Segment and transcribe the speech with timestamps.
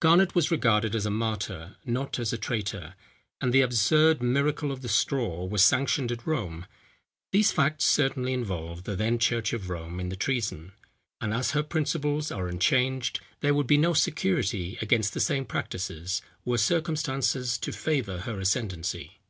[0.00, 2.94] Garnet was regarded as a martyr, not as a traitor;
[3.42, 6.64] and the absurd miracle of the Straw, was sanctioned at Rome.
[7.32, 10.72] These facts certainly involve the then church of Rome in the treason;
[11.20, 16.22] and as her principles are unchanged, there would be no security against the same practices,
[16.46, 19.20] were circumstances to favour her ascendency.